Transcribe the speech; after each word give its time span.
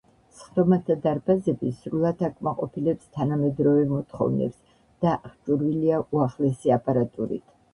სხდომათა 0.37 0.95
დარბაზები 1.03 1.69
სრულად 1.81 2.23
აკმაყოფილებს 2.29 3.11
თანამედროვე 3.19 3.85
მოთხოვნებს 3.93 4.75
და 5.07 5.15
აღჭურვილია 5.31 6.01
უახლესი 6.19 6.75
აპარატურით. 6.79 7.47